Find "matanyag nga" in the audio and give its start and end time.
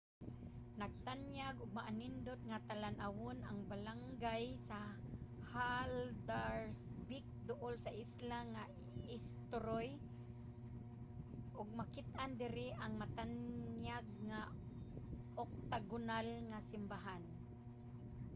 13.01-14.41